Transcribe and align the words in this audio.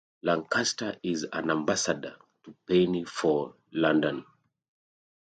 Lancaster 0.23 0.95
is 1.03 1.27
an 1.31 1.51
ambassador 1.51 2.15
to 2.43 2.55
Penny 2.67 3.03
for 3.05 3.53
London. 3.71 4.25